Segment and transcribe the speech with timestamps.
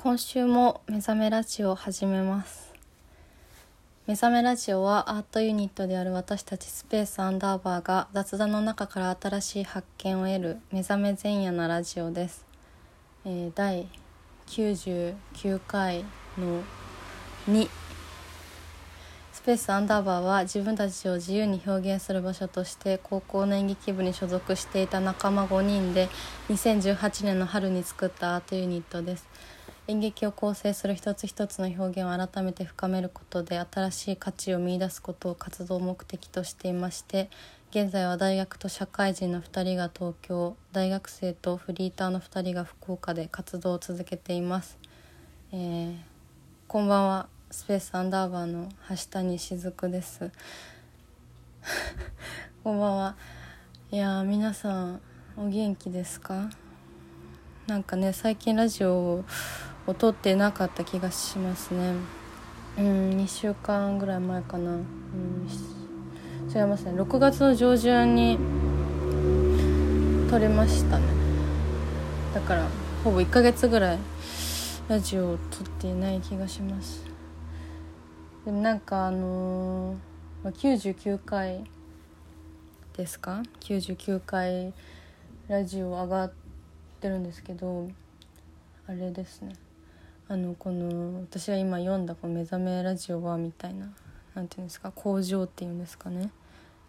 [0.00, 2.72] 今週も目覚めラジオを始めます。
[4.06, 12.46] 目覚めラジオはアートユニットである私たちスペースアンダーバーが雑談の中から新しい発見を得る目覚め前夜なラジオです、
[13.24, 13.88] えー、第
[14.46, 15.16] 99
[15.66, 16.04] 回
[16.38, 16.62] の
[17.50, 17.68] 2
[19.32, 26.08] スペースアンダーバーは自分たちを自由に表現する場所として高校の演劇部に所属していた仲間5人で
[26.50, 29.26] 2018年の春に作ったアートユニットです。
[29.88, 37.30] 演劇を構成する一つ一つの表現を改めて深めることで新しい価値を見いだすことを活動目的としていまして
[37.70, 44.76] 現在は大学と社会人の2人が東京大学生とフリーターの2人が福岡で活動を続けています、
[45.52, 45.96] えー、
[46.66, 47.28] こんばんは。
[47.50, 50.30] スペースアンダーバーの橋谷雫です。
[52.62, 53.16] こんばんは。
[53.90, 55.00] いや皆さん
[55.34, 56.50] お元気ですか？
[57.66, 59.24] なんかね最近ラジオを
[59.88, 61.94] を撮ってなかった気がしますね。
[62.76, 64.72] うん2週間ぐらい前かな。
[64.72, 64.84] うん
[66.54, 66.92] 違いますね。
[66.92, 68.38] 6月の上旬に
[70.30, 71.06] 撮れましたね。
[72.34, 72.68] だから
[73.02, 73.98] ほぼ1ヶ月ぐらい
[74.88, 77.06] ラジオを撮っていない気がします。
[78.44, 81.64] でもなんかあのー、99回
[82.94, 84.74] ですか？99回
[85.48, 86.32] ラジオ上がっ
[87.00, 87.88] てるんですけど
[88.86, 89.54] あれですね。
[90.28, 93.86] あのこの私が今読んだこの「目覚めラジオは」みたいな
[94.34, 96.30] 何て言うんですか工場っていうんですかね。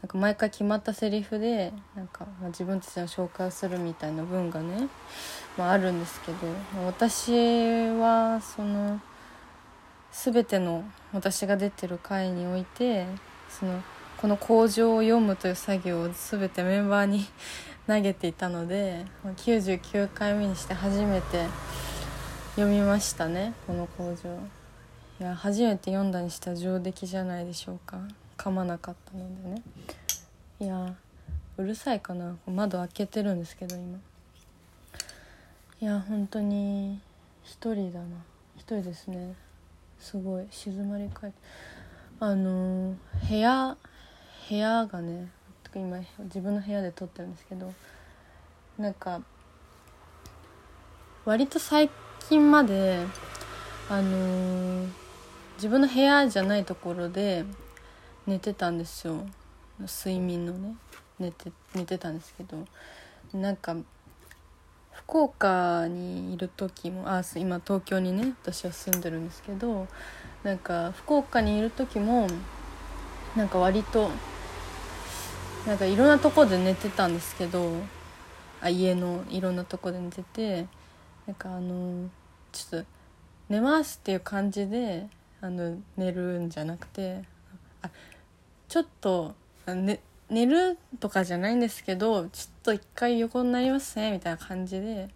[0.01, 4.87] なんか毎回決まったセリフでなんか、まあ、自分たちの紹介をするみたいな文がね、
[5.57, 6.37] まあ、あるんですけど、
[6.85, 7.33] 私
[7.99, 9.01] はその
[10.11, 13.05] 全ての私が出てる回において
[13.49, 13.81] その
[14.17, 17.25] この工場を読むという作業を全てメンバーに
[17.87, 21.45] 投げていたので99回目にして初めて
[22.59, 24.37] 読みましたねこの工場。
[25.21, 28.01] いや初めて読んだにしては上出来じゃないでしょうか。
[28.35, 29.61] 噛まなかったのでね。
[30.59, 30.93] いや
[31.55, 32.35] うるさいかな。
[32.45, 33.97] 窓開けてるんですけど今。
[35.79, 36.99] いや本当に
[37.45, 38.07] 一人だな。
[38.57, 39.35] 一人ですね。
[39.97, 40.47] すごい。
[40.51, 41.39] 静まり返って。
[42.19, 42.93] あの
[43.29, 43.77] 部屋
[44.49, 45.29] 部屋がね
[45.73, 47.73] 今自分の部屋で撮ってるんですけど
[48.77, 49.21] なんか
[51.23, 53.07] 割と最近近まで
[53.89, 54.87] あのー、
[55.55, 57.43] 自分の部屋じゃないところで
[58.27, 59.25] 寝てたんですよ。
[59.79, 60.75] 睡眠のね。
[61.17, 62.67] 寝て寝てたんですけど。
[63.33, 63.75] なんか
[64.91, 69.87] 福岡にいる時もあ今東京にね私は住んでるんですけど
[70.43, 72.27] なんか福岡にいる時も
[73.35, 74.11] なんか割と
[75.65, 77.71] なんかいろんなとこで寝てたんですけど
[78.61, 80.67] あ家のいろんなとこで寝てて
[81.25, 82.09] なんかあの
[82.51, 82.87] ちょっと
[83.49, 85.07] 寝ますっていう感じで
[85.41, 87.23] あの寝るんじゃなくて
[87.81, 87.89] あ
[88.67, 89.33] ちょっと、
[89.67, 89.99] ね、
[90.29, 95.09] 寝るとかじゃないんですけどちょっと一回横になりますねみたいな感じで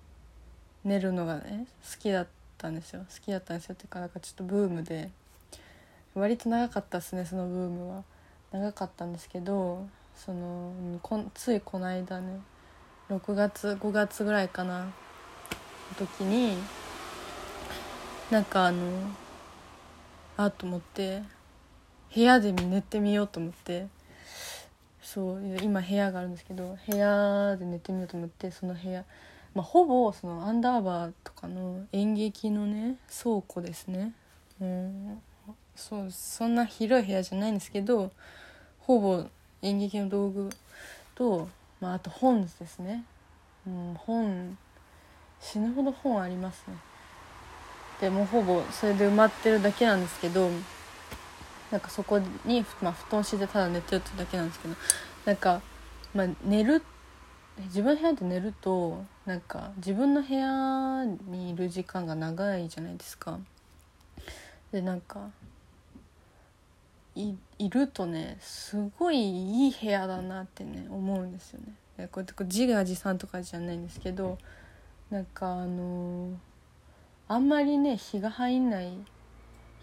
[0.84, 2.28] 寝るのがね好きだっ
[2.58, 3.06] たんですよ。
[3.10, 5.12] 好きだったんですよっていうかなんかちょっとブームで
[6.14, 8.04] 割と長かったですねそのブームは。
[8.52, 10.72] 長かったんですけどその
[11.02, 12.40] こついこの間ね
[13.10, 14.94] 6月5月ぐらいかな
[15.98, 16.56] 時に
[18.32, 19.10] なんかあの
[20.38, 21.22] あと思って
[22.14, 23.88] 部屋で寝てみようと思って
[25.02, 29.04] そう今部屋があるんですけど部屋で寝てみようと思ってその部屋、
[29.54, 34.14] まあ、ほぼそのアンダーバーとかの演劇のね倉庫ですね。
[34.62, 35.22] うん。
[35.76, 38.12] そうそんな広い部屋じゃないんですけど
[38.80, 39.26] ほぼ
[39.62, 40.50] 演劇の道具
[41.16, 41.50] と、
[41.82, 43.04] まあ、あと本ですね、
[43.66, 44.58] うん、本
[45.40, 46.76] 死ぬほど本ありますね。
[48.02, 50.50] でもほぼそれで埋まってるだけなんですけど
[51.72, 54.76] なんかそこに、まあ、布団敷いてただ寝てるってだけなんですけど
[55.26, 55.62] なんか、
[56.14, 56.84] まあ、寝る
[57.66, 63.40] 自分の部屋で寝るとなんか自分の部屋にいる時間が長いじゃないですか。
[64.72, 65.30] でなんか
[67.16, 67.36] い
[67.70, 71.74] るとねすごいいい部屋だなってね思うんですよね。
[71.98, 74.40] でこうやって自画自賛とかじゃないんですけど
[75.12, 76.34] なんかあのー、
[77.34, 78.94] あんまりね日が入んない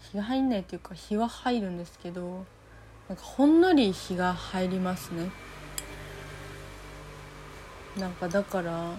[0.09, 2.45] 日が入んないっていうか日は入るんですけど
[3.09, 5.29] なんかほんのり日が入りますね。
[7.99, 8.93] なんかだから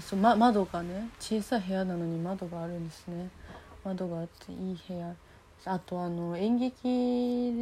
[0.00, 3.28] そ、ま、窓がね小さい部屋なのに窓があるんですね
[3.84, 5.14] 窓があっていい部屋
[5.66, 6.88] あとあの演劇で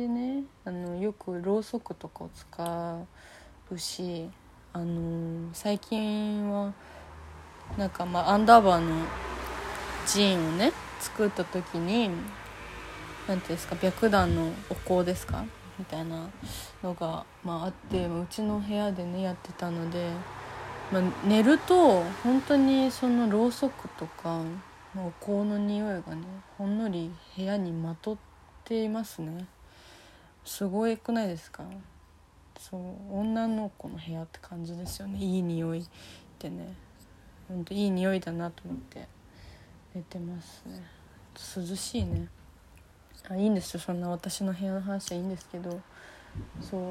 [0.06, 2.98] ねあのよくろうそくとかを使
[3.72, 4.30] うし
[4.72, 6.72] あの最近は
[7.76, 9.04] なんかまあアンダーバーの
[10.10, 12.10] 寺院をね作った時に
[13.28, 15.44] 何ていうんですか白檀のお香ですか
[15.78, 16.28] みたいな
[16.82, 20.10] のが、まあ、あってうちの部屋でねやってたので、
[20.92, 24.40] まあ、寝ると本当にそのろうそくとか
[24.96, 26.22] お香の匂いがね
[26.56, 28.16] ほんのり部屋にまとっ
[28.64, 29.46] ていますね。
[30.44, 31.64] すごいくないですか？
[32.58, 32.80] そう
[33.10, 35.18] 女の子の部屋って感じですよね。
[35.18, 35.84] いい匂いっ
[36.38, 36.74] てね。
[37.48, 39.06] ほんといい匂いだなと思って。
[39.96, 40.82] 寝てますね。
[41.56, 42.28] 涼しいね。
[43.30, 43.80] あいいんですよ。
[43.80, 45.80] そんな私の部屋の話はいいんですけど。
[46.60, 46.82] そう。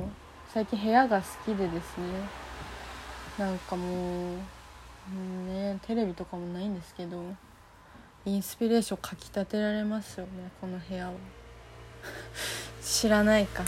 [0.51, 2.05] 最近部屋が好きでですね。
[3.37, 4.37] なんかもう、
[5.13, 7.21] うんね、テレビとかもないんですけど
[8.23, 10.31] インスピレーションかきたてられますよね
[10.61, 11.13] この部屋は。
[12.81, 13.63] 知らないか。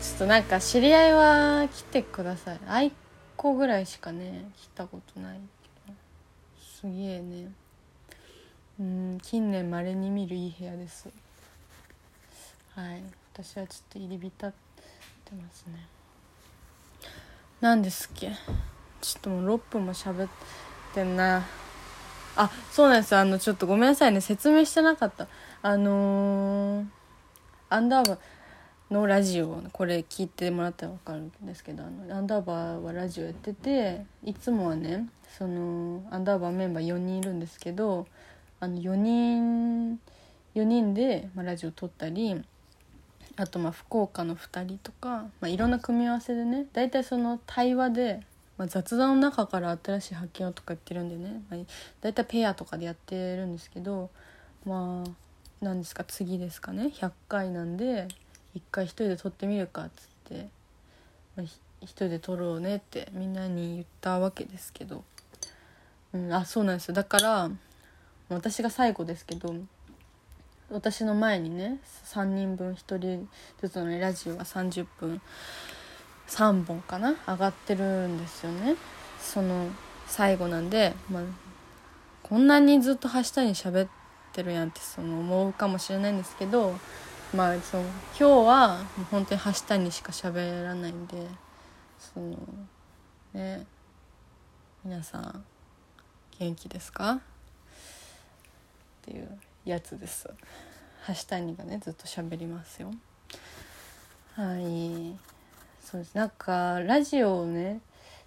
[0.00, 2.60] ちょっとなんか知り合いは来てください。
[2.66, 2.92] 愛
[3.36, 5.40] 子ぐらいしかね来たことない
[5.86, 5.96] けど。
[6.60, 7.50] すげえね。
[8.80, 11.08] うん近年まれに見るいい部屋です。
[12.76, 13.02] はい。
[13.34, 14.52] 私はちょっと入り浸っ
[15.24, 15.86] てますね。
[17.60, 18.30] 何ですっけ？
[19.00, 20.28] ちょっともう6分も喋っ
[20.94, 21.44] てんな。
[22.36, 23.16] あそうなんです。
[23.16, 24.20] あのちょっとごめんなさいね。
[24.20, 25.26] 説明してなかった。
[25.62, 26.86] あのー、
[27.70, 28.20] アンダーバー
[28.94, 38.06] のラジオこれ聞いてもらったら分かるんですけどあのアンダーバーはラジオやってていつもはねそのアンダーバーメンバー4人いるんですけど
[38.60, 40.00] あの4人
[40.54, 42.42] 4人で、まあ、ラジオ撮ったり
[43.36, 48.20] あとまあ福岡の2人とか、まあ、いろんな組み合わせでね大体その対話で、
[48.56, 51.60] まあ、雑談の中から新しい発見をとか言ってるんでね、まあ、
[52.00, 54.10] 大体ペアとかでやってるんですけど
[54.64, 55.10] まあ
[55.60, 58.08] 何ですか次ですかね100回なんで。
[58.54, 60.48] 一回一人で撮ってみるかっつって、
[61.36, 61.46] まあ、
[61.82, 65.04] 一人で撮ろうねってみんなに言ったわけですけど、
[66.12, 67.50] うん、あそうなんですよだから
[68.28, 69.54] 私が最後ですけど
[70.70, 73.28] 私の前にね3人分1人
[73.60, 75.20] ずつの、ラジオが30分
[76.26, 78.76] 3本かな上がってるんですよね。
[79.18, 79.68] その
[80.06, 81.22] 最後なんで、まあ、
[82.22, 83.88] こんなにずっとはしたに喋っ
[84.32, 86.74] てるやんってその思うかもしれないんですけど
[87.34, 87.82] まあそう
[88.18, 91.26] 今日はもう本当にはしたにしか喋らないんで
[91.98, 92.36] その
[93.32, 93.66] ね
[94.84, 95.44] 皆さん
[96.38, 97.20] 元気ですか？
[99.08, 99.28] っていう
[99.64, 100.28] やつです。
[101.02, 102.92] はしたにがねずっと喋りますよ。
[104.34, 105.16] はい。
[105.80, 106.14] そうです。
[106.14, 107.80] なんかラジオをね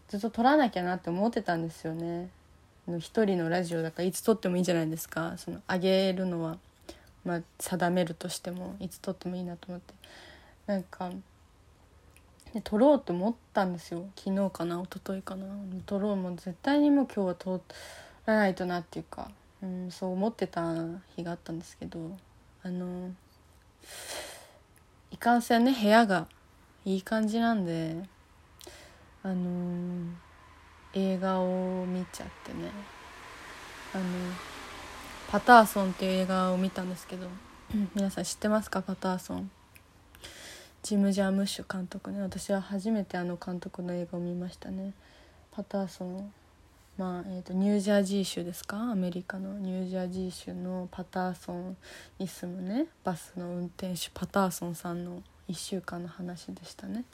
[0.08, 2.30] ずっと撮らなきゃなって思ってたんですよね。
[3.00, 5.36] 一人のラジオだからいつ撮ってもいいじゃないですか。
[5.38, 6.58] その上げるのは
[7.24, 9.94] まあ、定めるとしてもいつ撮ってもいいなと思って。
[10.66, 11.12] なんか
[12.54, 14.06] で撮ろうと思ったんですよ。
[14.16, 15.46] 昨日かな一昨日かな。
[15.86, 17.62] 撮ろうもう絶対にもう今日は撮
[18.26, 19.30] らないとなっていうか、
[19.64, 20.74] うん、そう思ってた
[21.16, 22.18] 日があったんですけど
[22.64, 23.12] あの
[25.12, 26.28] いかんせんね部屋が
[26.84, 28.04] いい感じなんで
[29.24, 30.10] あの
[30.94, 32.72] 映画を見ちゃってね。
[33.94, 34.04] あの
[35.30, 37.28] パターソンっていう映画を見たんですけど、
[37.94, 38.82] 皆さん知ってますか？
[38.82, 39.52] パターソン。
[40.82, 42.22] ジム・ジャームッシュ監督ね。
[42.22, 44.94] 私は初めてあの監督の映画を見ましたね。
[45.52, 46.34] パターソン。
[46.98, 48.78] まあえーと、ニュージャージー州ですか？
[48.92, 51.78] アメリカのニュージャージー州のパターソン
[52.20, 52.86] に住むね。
[53.04, 57.06] バスの運転手パターソンさんの1週間の話でしたね。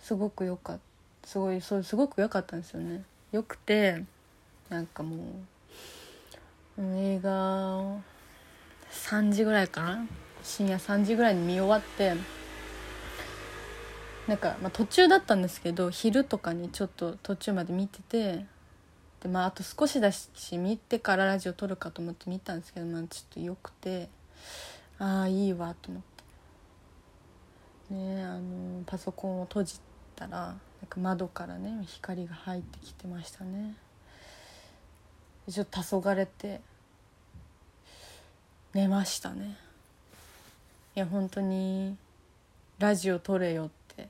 [0.00, 0.78] すごくよかっ
[1.22, 3.04] たすごいそうすごく良かったんですよね。
[3.30, 4.02] よくて
[4.68, 5.16] なんかも
[6.76, 8.00] う映画を
[8.90, 10.06] 3時ぐらいかな？
[10.42, 12.14] 深夜3時ぐらいに見終わって
[14.26, 18.46] なんか、まあ、途中だったんですけど昼とかにちょっと途中まで見てて
[19.22, 24.08] で、まあ、あと少しだし見てからラジオ撮るかと思って見たんですけど、まあ、ちょっとよくて
[24.98, 26.18] ああいいわと思って。
[27.94, 29.80] ねあのパソコンを閉じ
[30.14, 30.56] たらなん
[30.88, 33.74] か窓からね光が入ってきてましたね。
[35.50, 36.60] ちょっと黄昏れて
[38.74, 39.56] 寝ましたね。
[40.94, 41.96] いや本当に
[42.78, 44.08] ラジオ撮れよって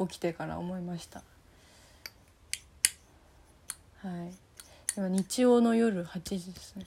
[0.00, 1.22] 起きてから思いました。
[4.02, 4.32] はい。
[4.96, 6.86] 今日曜の夜8時ですね。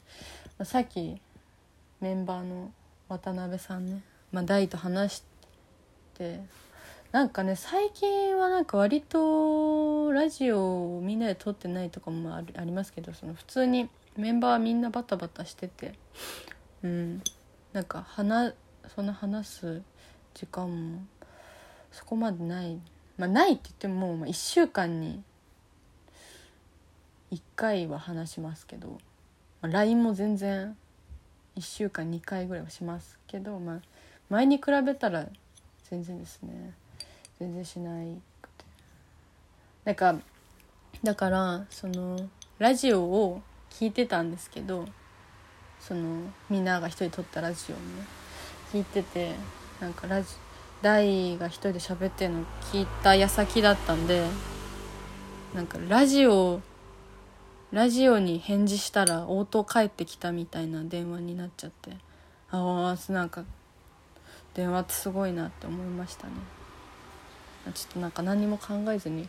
[0.65, 1.21] さっき
[2.01, 2.73] メンバーの
[3.07, 4.01] 渡辺さんね
[4.33, 5.23] まあ大と話し
[6.17, 6.41] て
[7.13, 15.93] なんかね最近はなんか割とラジオをみんなで撮ってないとかもありますけどその普通にメンバーはみんなバタバタしてて
[16.83, 17.21] うん。
[17.71, 18.53] なんか話
[18.93, 19.81] そんな話す
[20.33, 20.99] 時間も
[21.93, 22.77] そこまでない。
[23.17, 25.23] まあないって言っても、まあ、1週間に
[27.31, 28.97] 1回は話しますけど、
[29.61, 30.75] LINE も全然
[31.57, 33.81] 1週間2回ぐらいはしますけど、まあ、
[34.29, 35.27] 前に比べたら
[35.89, 36.73] 全然ですね。
[37.39, 38.65] 全然しないくて。
[39.85, 40.15] なんか
[41.03, 44.87] だからそのラジオを聞いてたんですけど
[45.79, 47.83] そのみんなが一人撮ったラジオをね
[48.73, 49.35] 聞いてて
[49.79, 50.29] なんかラジ
[50.81, 54.25] 大が一人で喋ってるの聞いた矢先だったんで
[55.53, 56.61] なんかラジオ
[57.71, 61.91] ラジオに返事したら応答返ってきたみたいな電話になっちゃって。
[62.51, 63.43] ああなんか
[64.53, 66.33] 電話ってすごいなって思いましたね。
[67.73, 69.27] ちょっとなんか何も考えずに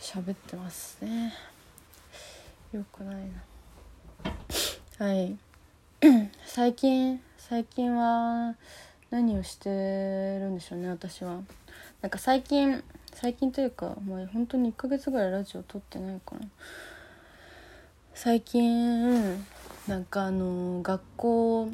[0.00, 1.32] 喋ってますね。
[2.72, 3.16] よくない
[4.98, 5.06] な。
[5.06, 5.36] はい。
[6.44, 8.56] 最近最近は
[9.10, 9.68] 何をして
[10.40, 11.40] るんでしょうね私は。
[12.00, 12.82] なんか最近
[13.14, 16.40] 最近というかもう本当に1ヶ月ぐらいラジオ撮ってないかな。
[18.14, 19.42] 最近
[19.88, 21.70] なんかあの学校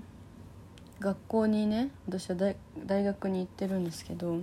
[1.00, 4.38] 学校にね私は大大学に行ってるんですけど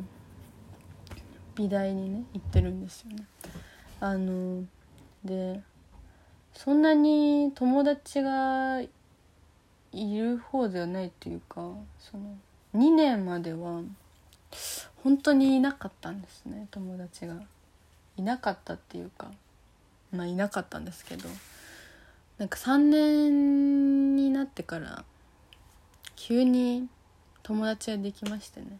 [1.55, 3.25] 美大にね行ってるんですよね。
[4.01, 4.63] あの
[5.23, 5.61] で
[6.53, 8.89] そんなに友達がい
[10.17, 12.37] る方ではないというかその
[12.75, 13.81] 2年までは
[15.01, 17.35] 本当にいなかったんですね友達が。
[18.17, 19.29] いなかったっていうか
[20.13, 21.27] まあいなかったんですけど
[22.37, 25.05] なんか3年になってから
[26.15, 26.87] 急に
[27.43, 28.77] 友達ができましてね。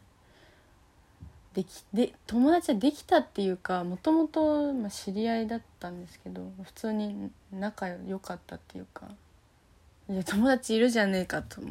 [1.53, 9.07] できで友達はできたっていうかもともと知り合いだったんですけど普通に仲良かったっていうか
[10.09, 11.61] いや友達いるじゃねえかと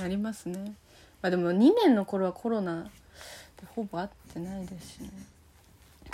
[0.00, 0.74] なりますね。
[1.20, 2.90] まあでも2年の頃はコロナで
[3.74, 5.10] ほぼ会ってないですしね。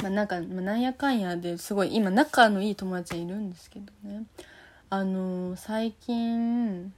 [0.03, 4.25] まあなんか、まあ、なんやかんやですごい今仲のいい友達はいるんですけどね。
[4.93, 6.93] あの最近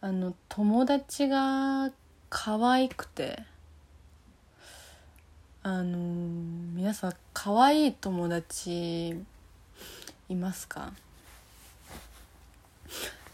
[0.00, 1.92] あの友達が
[2.28, 3.44] 可愛くて
[5.62, 5.96] あの
[6.74, 9.14] 皆さん可愛い友達
[10.28, 10.92] いますか？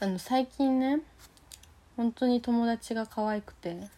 [0.00, 1.00] あの最近ね
[1.96, 3.88] 本当に友達が可愛くて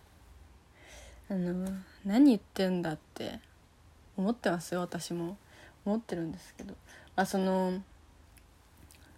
[1.28, 1.68] あの
[2.04, 3.40] 何言ってんだって
[4.16, 5.36] 思ってますよ私も。
[5.84, 6.74] 思ってるんですけど。
[7.16, 7.82] あその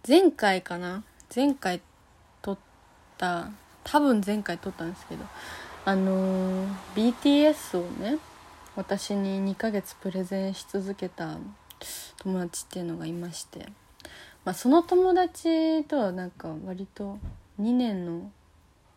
[0.07, 1.03] 前回かな？
[1.33, 1.79] 前回
[2.41, 2.57] 撮っ
[3.17, 3.51] た
[3.83, 5.23] 多分前回撮ったんですけど
[5.85, 8.17] あの BTS をね
[8.75, 11.37] 私に2ヶ月プレゼンし続けた
[12.17, 13.67] 友達っていうのがいまして、
[14.43, 17.19] まあ、その友達とはなんか割と
[17.59, 18.31] 2年の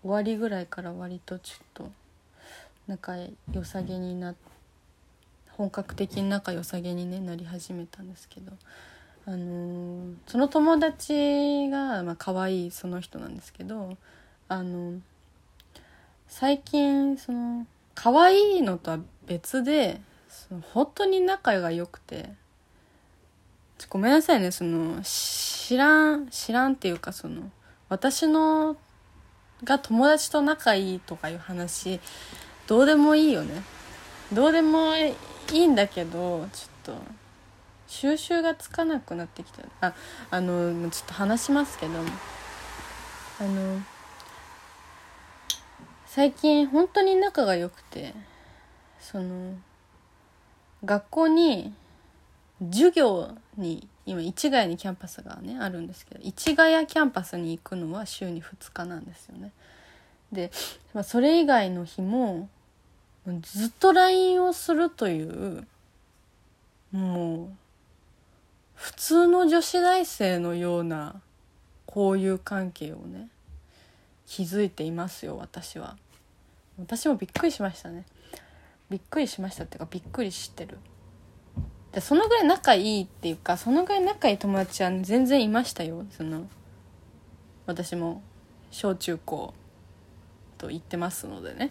[0.03, 1.91] 終わりぐらいから割とちょっと
[2.87, 3.17] 仲
[3.53, 4.35] 良さげにな
[5.51, 8.53] 本格的に仲良さげに、ね、なり始めたんですけど、
[9.27, 13.97] あのー、その友達が、まあ可愛いその人なんですけど、
[14.49, 15.01] あのー、
[16.29, 22.31] 最近その可愛いのとは別でその本当に仲が良くて
[23.89, 27.51] ごめんなさいねその知らん知らんっていうかその
[27.89, 28.77] 私の
[29.63, 32.01] が友達と仲いいとかいう話
[32.67, 33.63] どうでもいいよね。
[34.33, 35.15] どうでもい
[35.53, 37.03] いんだけどちょっと
[37.95, 39.95] 収集がつかなくなってきたあ
[40.31, 41.93] あのちょっと話しますけど
[43.41, 43.81] あの
[46.05, 48.13] 最近本当に仲が良くて
[49.01, 49.55] その
[50.85, 51.73] 学校に
[52.61, 59.53] 授業に今市ヶ谷にキャンパスがねあるんですけど市ヶ谷キャンパスに行くのは週に2日なんですよね。
[60.33, 60.51] で、
[60.93, 62.49] まあ、それ以外の日も
[63.43, 65.67] ずっと LINE をするという
[66.93, 67.64] もう
[68.75, 71.21] 普通の女子大生のような
[71.87, 73.29] 交友関係をね
[74.27, 75.97] 築いていますよ私は。
[76.79, 78.05] 私もびっくりしましたね。
[78.91, 80.79] びっくりしましたっていうかびっくりしてる。
[81.93, 86.05] でそのぐらい仲いいっていうかそのぐらい仲いい友達は全然いましたよ。
[86.11, 86.49] その
[87.67, 88.23] 私も
[88.71, 89.55] 小中高
[90.59, 91.71] と言ってますのでね。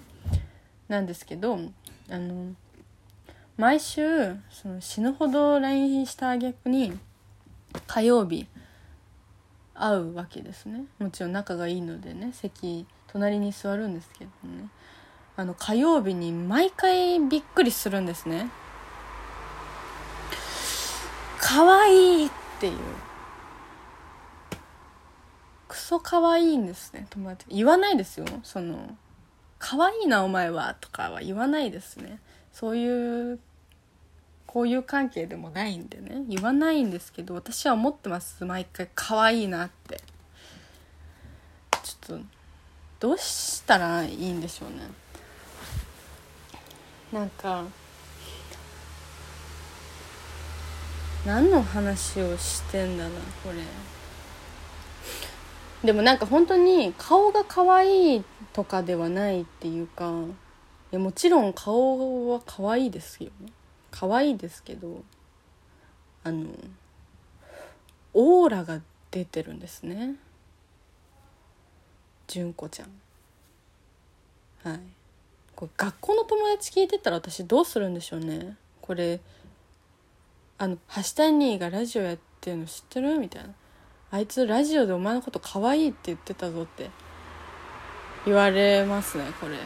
[0.88, 1.60] なんですけど
[2.10, 2.56] あの
[3.58, 6.98] 毎週その死ぬほど LINE した逆に
[7.88, 8.48] 火曜日
[9.76, 10.86] 会うわけですね。
[11.00, 14.70] もちろん仲がいいのでね席隣に座るんですけどね。
[15.36, 18.50] あの火曜日に毎回びっくりするんですね。
[21.40, 22.30] 可愛いっ
[22.60, 22.74] ていう。
[25.68, 27.46] クソ可愛いんですね友達。
[27.50, 28.26] 言わないですよ。
[28.44, 28.96] その
[29.58, 32.20] 可愛いなお前はとかは言わないですね。
[32.54, 33.40] そういう
[34.46, 36.24] こういう関係でもないんでね。
[36.30, 38.46] 言わないんですけど私は思ってます。
[38.46, 40.00] 毎回可愛いなって。
[41.84, 42.26] ちょっと
[43.00, 44.76] どうしたらいいんでしょうね。
[47.12, 47.66] なんか
[51.26, 53.10] 何の話をしてんだな
[53.44, 53.64] これ。
[55.84, 60.14] でもなんか本当に顔が可愛いとかではないっていうか
[60.96, 63.32] やもちろん顔は可愛いですよ
[63.92, 65.04] 可愛いですけど
[66.24, 66.48] あの
[68.14, 68.80] オーラが
[69.12, 70.16] 出てるんですね。
[72.28, 72.90] 純子ちゃん。
[74.64, 74.80] はい。
[75.56, 78.56] これ学校の友達聞いてたら私どうするんでしょうね。
[78.82, 79.20] これ
[80.58, 83.20] あの橋谷がラジオやってるの知ってる？
[83.20, 83.50] みたいな。
[84.12, 86.90] あいつラジオでお前のこと可愛いって言ってたぞって
[88.26, 89.58] 言われますねこれ。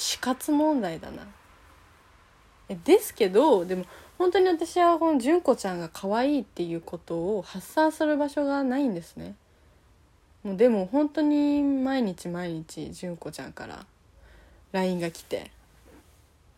[0.00, 1.26] 死活問題だな。
[2.84, 3.84] ですけどでも
[4.16, 9.34] 本当に私はこの純子ちゃんが可愛いっていうことを発散する場所がないんですね。
[10.42, 13.84] もうでも本当に毎日毎日純子ちゃんから
[14.72, 15.50] LINE が来て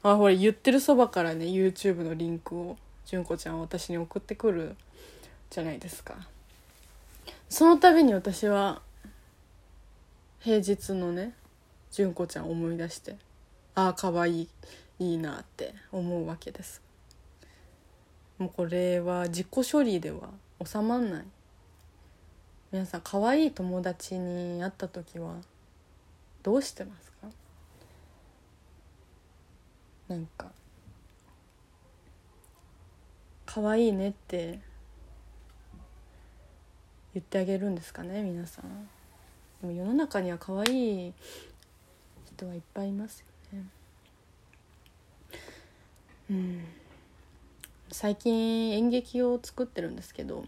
[0.04, 4.76] あほら言ってるそばからね YouTube のリンクを純子ちゃんは私に送ってくる
[5.50, 6.14] じゃないですか。
[7.48, 8.80] その度に私は
[10.38, 11.34] 平日のね
[11.90, 13.16] 純子ちゃんを思い出して
[13.74, 14.48] ああ可愛い
[14.98, 16.82] いいなって思うわけです。
[18.38, 20.28] もうこれは自己処理では
[20.64, 21.24] 収まんない。
[22.70, 25.36] 皆さん可愛い友達に会った時は
[26.42, 27.28] どうしてますか？
[30.08, 30.50] なんか
[33.46, 34.58] 可愛いねって
[37.14, 38.88] 言ってあげるんですかね皆さん。
[39.60, 41.12] でも世の中には可愛い
[42.34, 43.26] 人はいっぱいいますよ
[43.58, 43.66] ね
[47.90, 50.44] 最近演劇を作ってるんですけど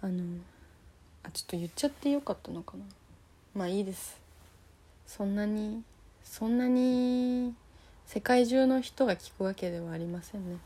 [0.00, 0.22] あの
[1.22, 2.84] あちょっと言っちゃってよかったのかな。
[3.54, 4.18] まあいいです。
[5.06, 5.82] そんなに
[6.24, 7.54] そんなに
[8.06, 10.58] 世界中の人が聞くわけではありませんね。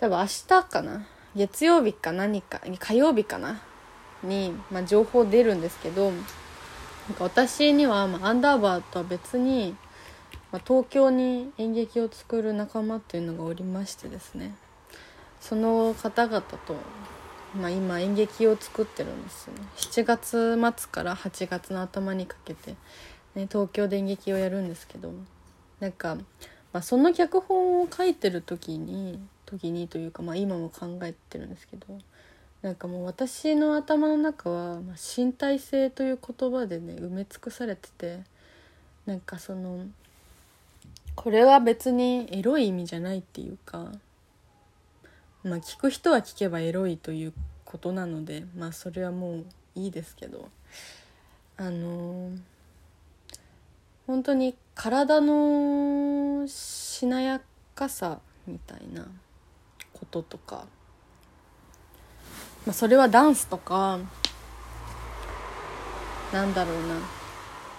[0.00, 1.06] 多分明日かな。
[1.36, 3.60] 月曜日か何か火曜日かな。
[4.22, 6.22] に、まあ、情報出るんですけどなん
[7.14, 9.76] か私には、まあ、アンダーバーとは別に
[10.50, 14.54] まあ、東京に演劇を作る仲間っていうのがおりましてですね
[15.40, 16.74] その方々と、
[17.56, 19.60] まあ、今演劇を作ってるんですよね。
[19.76, 22.72] 7月末から8月の頭にかけて、
[23.34, 25.12] ね、東京で演劇をやるんですけど
[25.80, 26.16] なんか、
[26.72, 31.86] まあ、その脚本を書いてる時に時にというか、まあ、今も考えてるんですけど
[32.60, 38.20] なんかもう私の頭の中は、ま、身体性という言葉でね埋め尽くされてて
[39.06, 39.86] なんかその
[41.18, 43.90] これは別にエロい意味じゃないっていうか
[45.42, 47.32] まあ聞く人は聞けばエロいという
[47.64, 50.48] ことなのでまあそれはもういいですけど
[51.56, 52.38] あのー、
[54.06, 57.40] 本当に体のしなや
[57.74, 59.04] かさみたいな
[59.92, 60.66] こととか、
[62.64, 63.98] まあ、それはダンスとか
[66.32, 67.00] なんだろうな、ま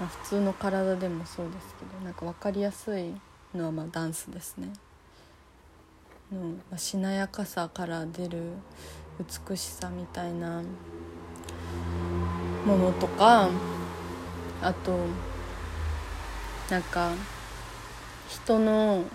[0.02, 3.14] あ、普通の体でもそうですけどなんか分かりやすい
[3.54, 4.72] のはまあダンスですね。
[6.32, 8.54] の、まあ、しなやかさから出る
[9.48, 10.62] 美しさみたいな
[12.66, 13.50] ものとか
[14.62, 15.00] あと
[16.70, 17.12] なんか
[18.30, 19.06] 人の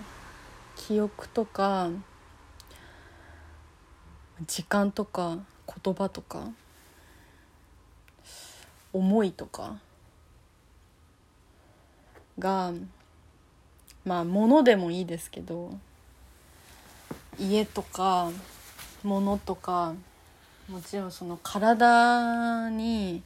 [0.75, 1.89] 記憶とか
[4.45, 5.39] 時間とか
[5.83, 6.49] 言葉とか
[8.91, 9.77] 思いとか
[12.37, 12.73] が
[14.05, 15.77] まあ物でもいいですけど
[17.39, 18.31] 家とか
[19.03, 19.93] 物とか
[20.69, 23.21] もちろんその体に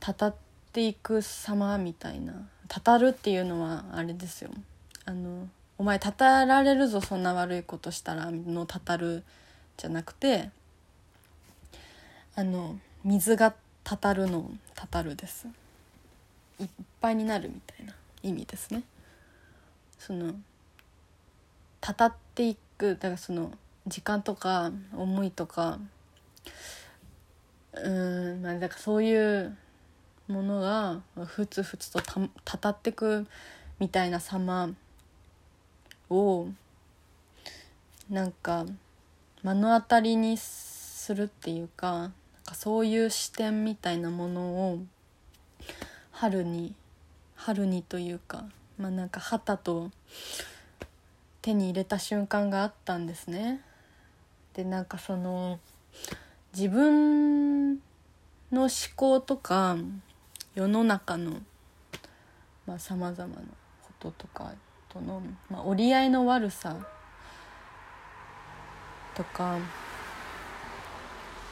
[0.00, 0.34] たたっ
[0.72, 2.34] ていく様みたいな
[2.68, 4.50] たたるっていうのはあれですよ。
[5.04, 9.24] あのお前たたられるぞそんな悪いことしたらのたたる
[9.76, 10.50] じゃなくて
[12.36, 15.46] あの水がたたるのたたるです。
[16.60, 16.68] いっ
[17.00, 18.82] ぱいになるみたいな意味ですね。
[20.00, 20.32] その
[21.78, 23.52] たたっていくだからその
[23.86, 25.78] 時間とか思いとか
[27.74, 29.56] うんまあだからそういう
[30.26, 33.26] ものがふつふつとたたたってく
[33.78, 34.70] みたいな様
[36.08, 36.48] を
[38.08, 38.64] なんか
[39.42, 42.12] 目の当たりにするっていうかなん
[42.46, 44.40] かそういう視点みたいなもの
[44.72, 44.78] を
[46.10, 46.74] 春に
[47.36, 48.46] 春にというか
[48.80, 49.90] まあなんか旗と
[51.42, 53.60] 手に入れた瞬間があったんですね。
[54.54, 55.60] でなんかその
[56.54, 57.74] 自分
[58.50, 59.76] の思考とか
[60.54, 61.40] 世の中の
[62.78, 63.42] さまざ、まな
[63.82, 64.52] こととか
[64.88, 66.76] との、まあ、折り合いの悪さ
[69.14, 69.58] とか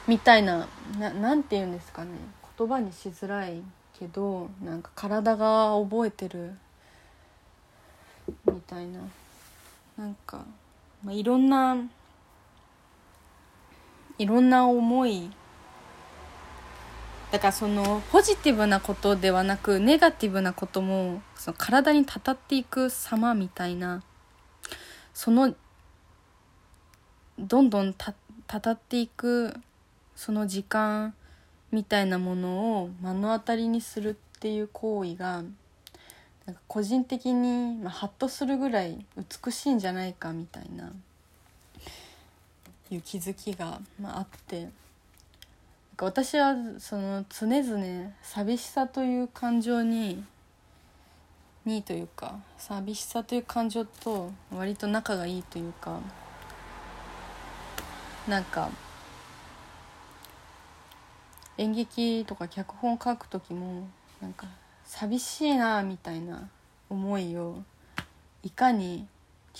[0.07, 2.11] みたいなななんて言うんですかね
[2.57, 3.61] 言葉にしづらい
[3.97, 6.57] けどなんか体が覚えてる
[8.69, 8.99] たいな。
[9.97, 10.45] なんか、
[11.03, 11.75] まあ、いろんな
[14.19, 15.31] いろんな思い。
[17.31, 24.03] だからそのポジティブなことではなくネガティブなこともその体にたたっていく様みたいな。
[25.13, 25.53] その
[27.37, 28.13] どんどんた
[28.47, 29.53] たたっていく
[30.15, 31.13] その時間
[31.71, 35.43] みたいなものを目の当たりにするっていう行為が
[36.49, 39.05] なんか個人的に、まあ、ハッとするぐらい
[39.45, 40.91] 美しいんじゃないかみたいな
[42.89, 44.71] いう気づきが、まあ、ってなん
[45.95, 50.23] か私はその常々寂しさという感情に
[51.65, 55.99] にというか寂しさという感情と割と仲がいいというか
[58.27, 58.71] なんか
[61.59, 63.87] 演劇とか脚本書く時も
[64.19, 64.47] なんか
[64.89, 66.49] 寂しいなみたいな
[66.89, 67.61] 思いを
[68.41, 69.07] いかに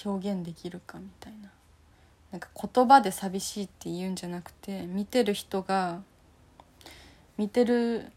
[0.03, 1.51] 表現できるかみたいな。
[2.31, 6.01] なんか言葉で寂しいって言うんじゃなくて見てる人が
[7.37, 8.11] 見てる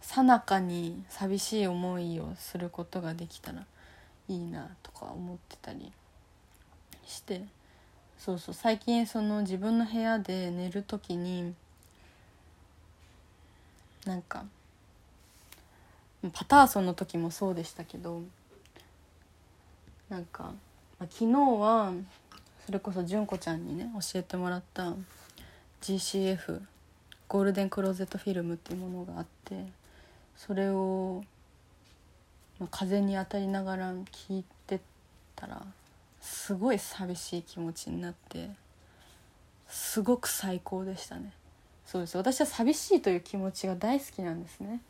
[0.00, 3.66] さなかに寂しい思いをすることができたら
[4.28, 5.92] いいなとか思ってたり
[7.06, 7.42] して。
[8.18, 11.54] そうそう最近その自分の部屋で寝る時に
[14.06, 14.46] なんか
[16.32, 18.22] パターソンの時もそうでしたけど
[20.08, 20.52] なんか、
[20.98, 21.92] ま、昨日は
[22.64, 24.94] それこそ純子ちゃんにね教えてもらった
[25.82, 26.60] GCF
[27.28, 29.66] ゴールデンクローゼットフィルムっていうものがあって
[30.36, 31.24] それを、
[32.58, 34.80] まあ、風に当たりながら聞いて
[35.34, 35.62] たら
[36.20, 38.50] すごい寂しい気持ちになって
[39.68, 41.32] すごく最高でしたね。
[41.86, 44.80] そうです私は寂しいという気持ちが大好きなんですね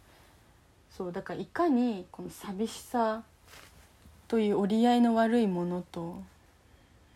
[0.96, 3.22] そうだからいかにこの寂しさ
[4.28, 6.22] という折り合いの悪いものと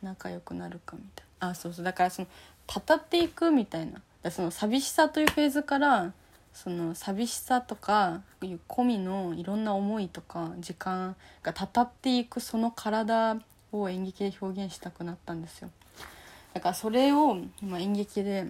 [0.02, 1.48] 仲良くなるかみたいな。
[1.48, 2.28] あそうそうだからその
[2.66, 4.02] たたっていくみたいな。
[4.22, 6.12] だその寂しさというフェーズから
[6.52, 13.38] その寂しさとかいう込みのいろんな思いとか時間がたたっていくその体
[13.72, 15.70] を演劇で表現したくなったんですよ。
[16.52, 18.46] だからそれを今演劇で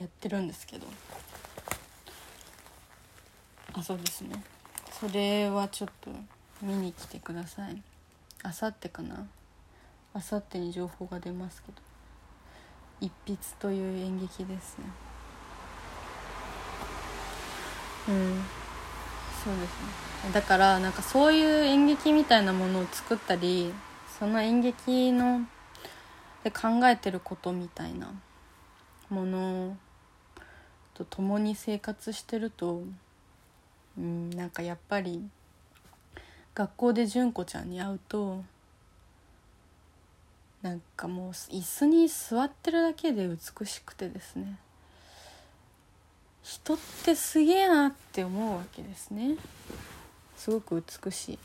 [0.00, 0.88] やってるんですけど。
[3.76, 4.42] あそうですね。
[4.90, 6.10] それはちょっと
[6.62, 7.82] 見に来てください。
[8.42, 9.26] あさってかな。
[10.12, 11.78] あさってに情報が出ますけど。
[13.00, 14.84] 一筆という演劇ですね。
[18.08, 18.42] うん。
[19.44, 20.32] そうですね。
[20.32, 23.74] だからなんかそういう演劇みたいなものを作ったり
[24.18, 25.42] その演劇の
[26.44, 28.12] で考えてることみたいな
[29.10, 29.76] もの
[30.94, 32.82] と共に生活してると
[33.98, 35.28] うんなんかやっぱり
[36.54, 38.42] 学校で純子ちゃんに会うと
[40.62, 44.58] なんかもう椅子に座ってるだけで美しくてですね。
[46.42, 49.36] 人ってすげえなって思うわけですね。
[50.36, 51.38] すごく美しい。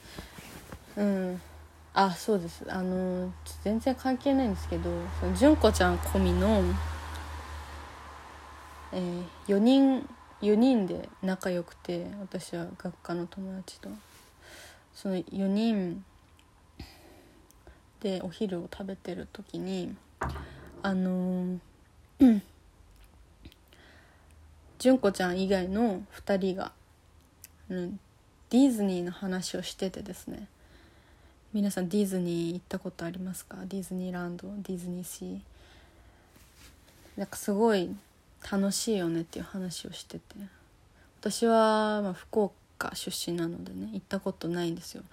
[0.98, 1.42] うん。
[1.94, 2.64] あそうです。
[2.70, 3.34] あの
[3.64, 4.90] 全然関係ないんですけど
[5.36, 6.64] 純子ちゃん込みの
[8.92, 10.08] えー、4人
[10.42, 13.90] 4人で仲良くて私は学科の友達と。
[14.94, 16.04] その4人
[18.02, 19.96] でお昼を食べてる時に
[20.82, 21.60] あの、
[24.80, 26.72] 純子ちゃん以外の2人が、
[27.70, 30.48] ディズニーの話をしててですね。
[31.52, 33.58] 皆さんディズニー行ったことありますか？
[33.66, 35.40] ディズニーランドディズニーシー。
[37.18, 37.94] なんかすごい
[38.52, 40.36] 楽しいよねっていう話をしてて。
[41.20, 45.04] 私はま福岡出身なのでね行ったことないんですよ。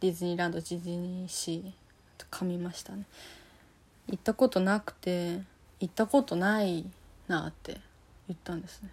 [0.00, 3.04] ディズニーランドディズニーシー噛みましたね。
[4.08, 5.40] 行ったことなくて
[5.80, 6.84] 行ったことない
[7.26, 7.80] なって
[8.28, 8.90] 言ったんですね。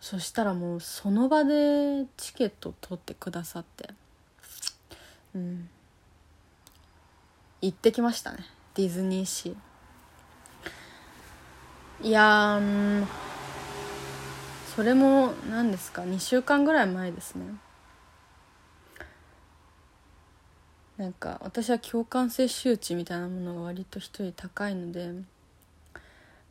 [0.00, 3.90] そしたらもうその場でチケット取ってくださって
[5.34, 5.68] うん。
[7.60, 8.38] 行ってきましたね。
[8.74, 9.56] ディズニーシー。
[12.02, 12.60] いや
[14.74, 17.44] それも何ですか？2週間ぐらい前ですね。
[20.96, 25.12] なんか私は共感性周知みたいなものが割と一人高いので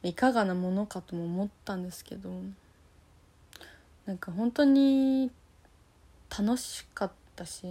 [0.03, 2.29] いかがなものかとも思ったんですけど
[4.05, 5.31] なんか本当に
[6.29, 7.65] 楽しかったし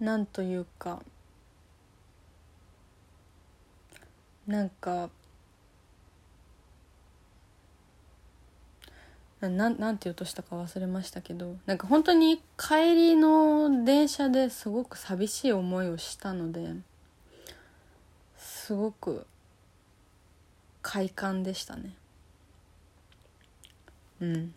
[0.00, 1.02] なんというか
[4.46, 5.10] なんか
[9.40, 16.74] ななんて言うとしたか忘れましたけどなんか本当に帰りの電車ですごく寂しい思いをしたので
[18.36, 19.26] すごく
[20.80, 21.94] 快感でしたね。
[24.20, 24.54] うん。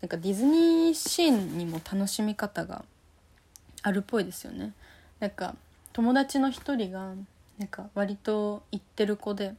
[0.00, 2.84] なんかディズニーシーンにも楽しみ方が
[3.82, 4.72] あるっぽいですよね。
[5.20, 5.54] なんか
[5.92, 7.14] 友達の一人が
[7.58, 9.54] なんか割と行ってる子で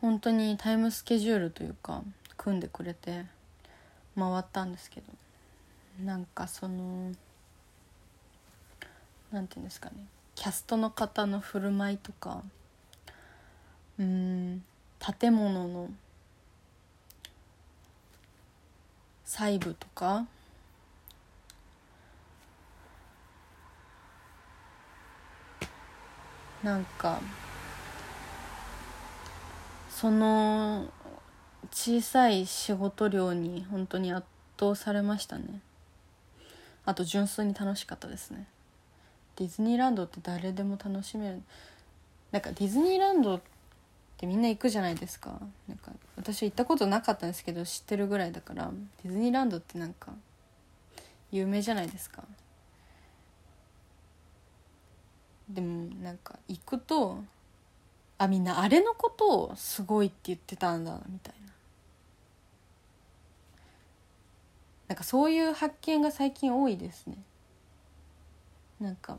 [0.00, 2.02] 本当にタイムスケジュールというか
[2.36, 3.24] 組んでくれて
[4.16, 5.06] 回ったんですけど
[6.04, 7.12] なんかその
[9.32, 9.96] なんていうんですかね
[10.36, 12.42] キャストの方の振る舞いとか
[13.98, 14.62] うん
[15.20, 15.90] 建物の
[19.24, 20.26] 細部とか
[26.62, 27.20] なんか
[29.90, 30.86] その
[31.70, 34.26] 小さい仕事量に本当に圧
[34.58, 35.60] 倒されましたね。
[36.84, 38.46] あと純粋に楽しかったですね。
[39.36, 41.42] ディズニーランドって誰でも楽しめる。
[42.32, 43.40] なんかディズニーランドっ
[44.16, 45.38] てみんな行くじゃないですか。
[45.68, 48.70] なんか私行ったことなかったんですけど知ってるぐらいだから
[49.04, 50.12] ディズニーランドってなんか
[51.30, 52.24] 有名じゃないですか。
[55.48, 57.22] でもなんか行くと
[58.18, 61.48] あみんなあれのことをすごいって言ってたんだみたいな。
[64.88, 67.16] なんかそういう発見が最近多いですね。
[68.80, 69.18] なんか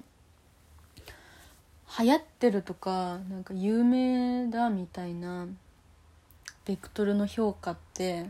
[2.00, 5.48] 流行ってるとかなんか有名だみたいな
[6.65, 8.30] ベクトルの評価って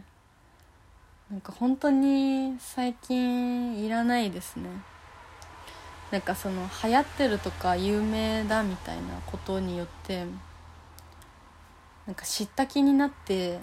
[1.29, 4.69] なんか本当に最近いらないですね。
[6.11, 10.25] なんかその流行ってるとか有名だみたいなことによって
[12.07, 13.59] なんか知った気になって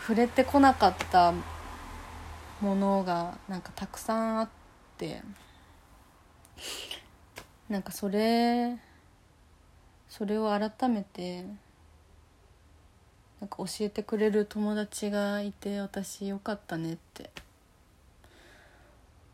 [0.00, 1.34] 触れてこなかった
[2.60, 4.48] ものがなんかたくさんあっ
[4.96, 5.22] て
[7.68, 8.78] なんかそれ
[10.08, 11.44] それを改めて
[13.40, 17.30] なんか教えてくれる友達がいて私よかったねって。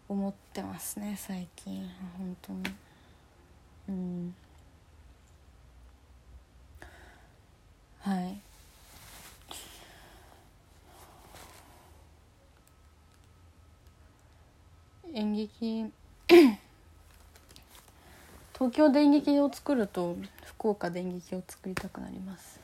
[0.08, 1.88] 思ってますね最近。
[2.16, 2.62] 本当に。
[3.88, 4.34] うん。
[8.00, 8.40] はい。
[15.12, 15.90] 演劇
[18.52, 22.60] 東京で演劇を作ると福岡で演劇を作りたくなります。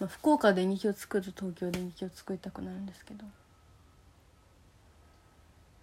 [0.00, 3.24] まあ、福岡で演劇を作ると東京で演劇を作りたくなるんですけど。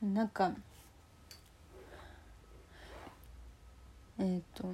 [0.02, 0.52] なんか
[4.20, 4.74] えっ、ー、と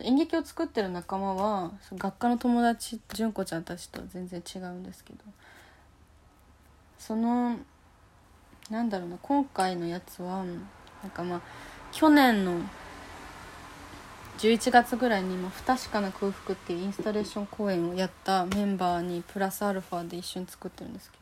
[0.00, 5.18] 演劇を作ってる仲間は学科の友達純子ちゃんたちとは全然違うんですけど
[6.98, 7.58] その
[8.70, 10.44] なんだろうな今回のやつは
[11.02, 11.40] なんかまあ
[11.90, 12.60] 去年の
[14.38, 21.21] 11月ぐらいに「不確かな空腹」っていうインスタレーション公演をやったメンバーにプラスアルファで一緒に作ってるんですけど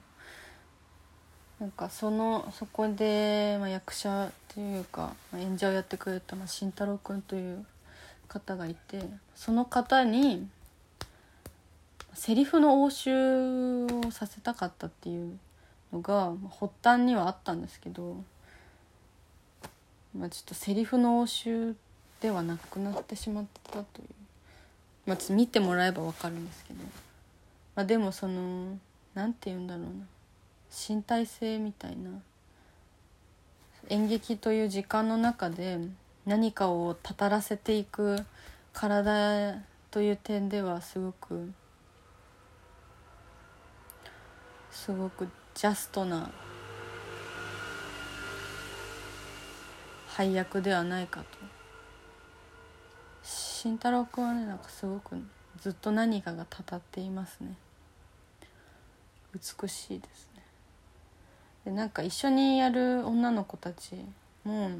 [1.60, 7.66] なんかそのそこで、まあ、役者っていうか、まあ、演者をやってくれた、まあ、慎太郎君という
[8.28, 9.02] 方がいて
[9.36, 10.48] その方に
[12.14, 15.38] セリフの応酬をさせたかったっていう
[15.92, 18.16] のが発端にはあったんですけど、
[20.16, 21.74] まあ、ちょっとセリフの応酬
[22.22, 24.08] ではなくなってしまったという、
[25.04, 26.78] まあ、ちょっと見てもらえば分かるんですけど、
[27.76, 28.78] まあ、でもその
[29.12, 29.90] 何て言うんだろうな。
[30.70, 32.10] 身体性みたいな。
[33.88, 35.78] 演劇という時間の中で
[36.24, 38.24] 何かをたたらせていく
[38.72, 39.56] 体
[39.90, 41.50] という点ではすごく
[44.70, 46.30] すごくジャストな
[50.06, 51.26] 配役ではないかと。
[53.22, 55.16] 慎太郎君はねなんかすごく
[55.60, 57.54] ずっと何かがたたっていますね。
[59.34, 60.29] 美しいです。
[61.70, 63.94] でなんか一緒にやる女の子たち
[64.42, 64.70] も、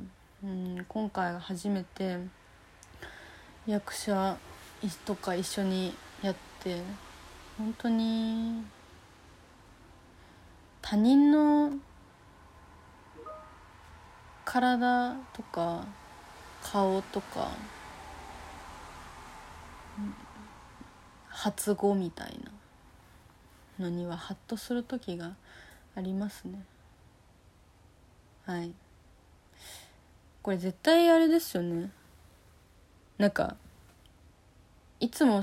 [0.42, 2.18] うん、今回初めて
[3.64, 4.36] 役者
[5.04, 6.82] とか一緒にやって
[7.56, 8.64] 本当に
[10.82, 11.74] 他人の
[14.44, 15.86] 体とか
[16.60, 17.52] 顔とか
[21.28, 22.36] 発語みたい
[23.78, 25.36] なのにはハッとする時が
[25.94, 26.64] ありますね。
[28.50, 28.72] はい。
[30.42, 31.92] これ絶対あれですよね。
[33.16, 33.54] なんか
[34.98, 35.42] いつも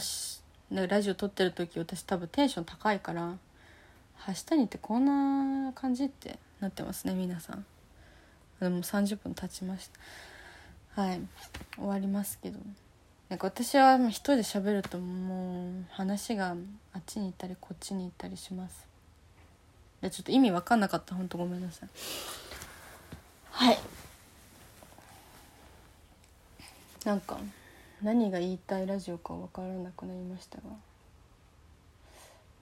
[0.70, 3.38] ラジオ撮ってる時私多分テンション高いから
[4.18, 7.66] 「はしたにってこんな感じ?」ってなってますね皆さん。
[8.60, 9.90] でも30分経ちまし
[10.94, 11.02] た。
[11.02, 11.22] はい。
[11.78, 12.60] 終わりますけど。
[13.30, 16.58] なんか私は一人で喋るともう話が
[16.92, 18.86] あっちに行ったりこっちに行ったりします。
[20.02, 21.16] でちょっと意味分かんなかった。
[21.16, 21.90] ほんとごめんなさい。
[23.58, 23.80] はい。
[27.04, 27.40] なんか
[28.04, 30.64] 何が言いたいラジオか分からなくなりましたが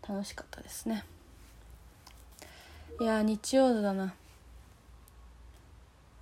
[0.07, 1.03] 楽しかったですね。
[3.01, 4.13] いや日曜だな。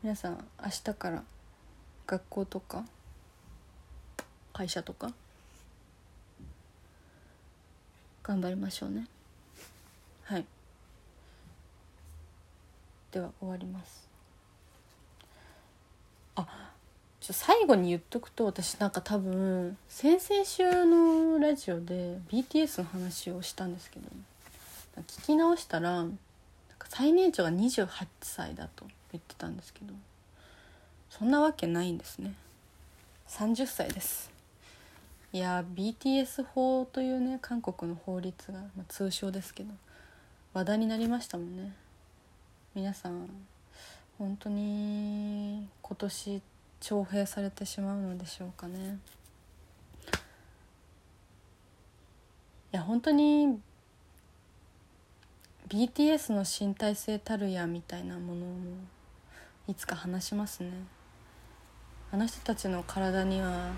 [0.02, 1.24] 皆さん明日から
[2.08, 2.84] 学校とか
[4.54, 5.14] 会社とか
[8.24, 9.06] 頑張りましょうね。
[10.24, 10.46] はい。
[13.12, 14.03] では終わります。
[16.36, 16.48] あ
[17.20, 24.08] ちょ最後に言っとくと私なんか多分先々週のラジオで BTS の話をしたんですけど
[25.02, 26.06] 聞き直したら
[26.90, 27.88] 最年長が28
[28.22, 29.94] 歳だと言ってたんですけど
[31.10, 32.34] そんなわけないんですね。
[33.30, 34.32] 30歳です。
[35.32, 39.70] いや BTS 法というね韓国の法律が、まあ、通称ですけど
[40.54, 41.74] 話題になりましたもんね。
[42.76, 43.28] 皆さん
[44.24, 46.42] 本当に今年
[46.80, 48.98] 徴兵されてしまうのでしょうかね。
[52.72, 53.60] いや本当に
[55.68, 58.54] BTS の身体性たるやみたいなものも
[59.68, 60.72] いつか話しますね。
[62.14, 63.72] あの人たちの体には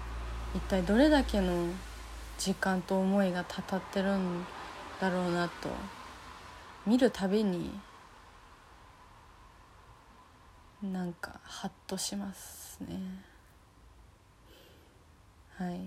[0.54, 1.70] 一体どれだけの
[2.38, 4.46] 時間と思いがたたってるん
[5.02, 5.70] だろうなと。
[6.86, 7.72] 見るたびに
[10.94, 12.98] なんかハッとしますね。
[15.58, 15.80] はい。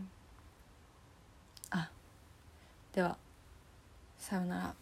[1.70, 1.90] あ
[2.94, 3.16] では
[4.18, 4.74] さようなら、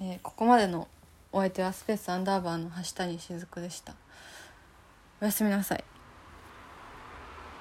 [0.00, 0.88] えー、ここまでの
[1.32, 3.94] お相手はスペースアンダーバーの橋谷雫でした。
[5.20, 5.84] おやすみなさい。